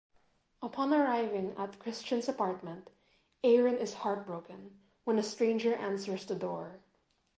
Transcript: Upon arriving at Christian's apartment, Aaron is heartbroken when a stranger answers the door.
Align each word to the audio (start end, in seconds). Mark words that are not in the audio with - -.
Upon 0.63 0.95
arriving 0.95 1.53
at 1.59 1.77
Christian's 1.77 2.27
apartment, 2.27 2.89
Aaron 3.43 3.77
is 3.77 3.93
heartbroken 3.93 4.79
when 5.03 5.19
a 5.19 5.21
stranger 5.21 5.75
answers 5.75 6.25
the 6.25 6.33
door. 6.33 6.79